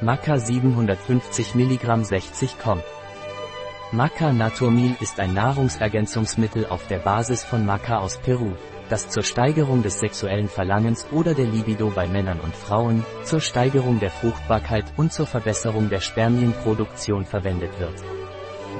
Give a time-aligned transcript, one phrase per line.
[0.00, 2.82] Maca 750 mg 60 com.
[3.92, 8.54] Maca Naturmil ist ein Nahrungsergänzungsmittel auf der Basis von Maca aus Peru,
[8.88, 14.00] das zur Steigerung des sexuellen Verlangens oder der Libido bei Männern und Frauen, zur Steigerung
[14.00, 18.02] der Fruchtbarkeit und zur Verbesserung der Spermienproduktion verwendet wird.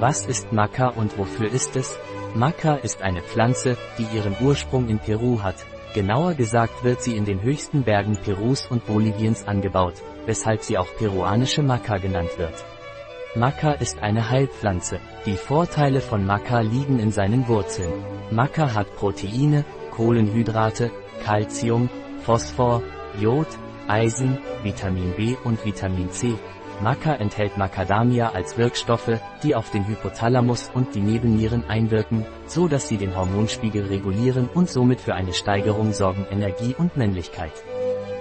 [0.00, 1.96] Was ist Maca und wofür ist es?
[2.34, 5.64] Maca ist eine Pflanze, die ihren Ursprung in Peru hat.
[5.94, 10.88] Genauer gesagt wird sie in den höchsten Bergen Perus und Boliviens angebaut, weshalb sie auch
[10.98, 12.64] peruanische Maca genannt wird.
[13.36, 14.98] Maca ist eine Heilpflanze.
[15.24, 17.92] Die Vorteile von Maca liegen in seinen Wurzeln.
[18.32, 20.90] Maca hat Proteine, Kohlenhydrate,
[21.24, 21.88] Calcium,
[22.24, 22.82] Phosphor,
[23.20, 23.46] Jod,
[23.86, 26.34] Eisen, Vitamin B und Vitamin C.
[26.82, 32.88] Maca enthält Macadamia als Wirkstoffe, die auf den Hypothalamus und die Nebennieren einwirken, so dass
[32.88, 37.52] sie den Hormonspiegel regulieren und somit für eine Steigerung sorgen Energie und Männlichkeit.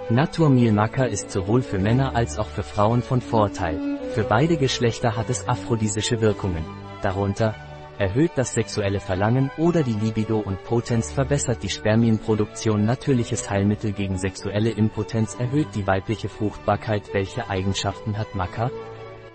[0.09, 3.79] Naturmil Maca ist sowohl für Männer als auch für Frauen von Vorteil.
[4.13, 6.65] Für beide Geschlechter hat es aphrodisische Wirkungen.
[7.01, 7.55] Darunter
[7.97, 14.17] erhöht das sexuelle Verlangen oder die Libido und Potenz verbessert die Spermienproduktion natürliches Heilmittel gegen
[14.17, 18.71] sexuelle Impotenz erhöht die weibliche Fruchtbarkeit welche Eigenschaften hat Maca?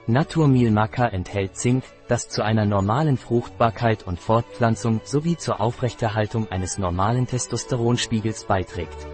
[0.07, 6.79] Naturmil Maca enthält Zink, das zu einer normalen Fruchtbarkeit und Fortpflanzung sowie zur Aufrechterhaltung eines
[6.79, 9.07] normalen Testosteronspiegels beiträgt.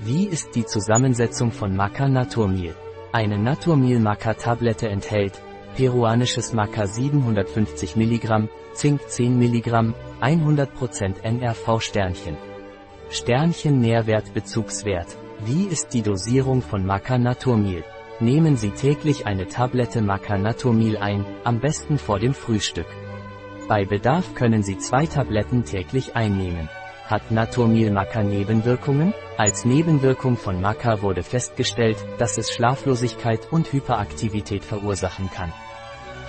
[0.00, 2.74] Wie ist die Zusammensetzung von Maca Naturmil?
[3.10, 5.40] Eine Naturmil Maca Tablette enthält
[5.76, 12.36] peruanisches Maca 750 mg, Zink 10 mg, 100% NRV Sternchen.
[13.10, 15.16] Sternchen Nährwertbezugswert.
[15.44, 17.84] Wie ist die Dosierung von Maca Naturmil?
[18.20, 22.86] Nehmen Sie täglich eine Tablette Maca Naturmil ein, am besten vor dem Frühstück.
[23.68, 26.68] Bei Bedarf können Sie zwei Tabletten täglich einnehmen.
[27.08, 29.14] Hat Naturmil Maca Nebenwirkungen?
[29.38, 35.50] Als Nebenwirkung von Maca wurde festgestellt, dass es Schlaflosigkeit und Hyperaktivität verursachen kann.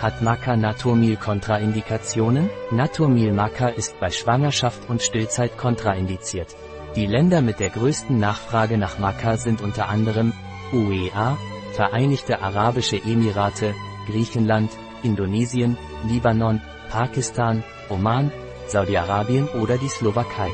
[0.01, 2.49] Hat Maca Naturmil Kontraindikationen?
[2.71, 6.55] Naturmil Maca ist bei Schwangerschaft und Stillzeit kontraindiziert.
[6.95, 10.31] Die Länder mit der größten Nachfrage nach Maca sind unter anderem
[10.71, 11.37] UEA,
[11.73, 13.75] Vereinigte Arabische Emirate,
[14.07, 14.71] Griechenland,
[15.03, 15.77] Indonesien,
[16.07, 18.31] Libanon, Pakistan, Oman,
[18.69, 20.49] Saudi-Arabien oder die Slowakei.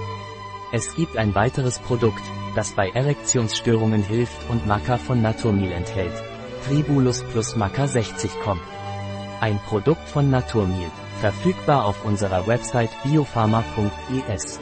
[0.71, 2.23] Es gibt ein weiteres Produkt,
[2.55, 6.13] das bei Erektionsstörungen hilft und Maca von Naturmil enthält.
[6.67, 8.61] Tribulus plus Maca 60 kommt.
[9.41, 10.89] Ein Produkt von Naturmil,
[11.19, 14.59] verfügbar auf unserer Website biopharma.es.